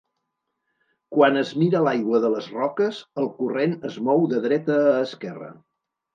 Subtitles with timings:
[1.17, 5.55] Quan es mira l'aigua de les roques, el corrent es mou de dreta a esquerra.